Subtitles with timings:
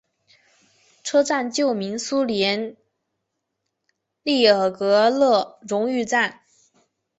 [1.03, 2.75] 车站旧名苏联
[4.23, 6.39] 列宁格勒荣誉站。